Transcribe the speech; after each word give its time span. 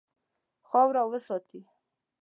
خاوره 0.69 1.03
وساتئ. 1.11 1.61